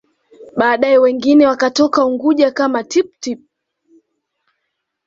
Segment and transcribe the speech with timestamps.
[0.55, 3.41] Baadae wengine wakatoka Unguja kama Tippu Tip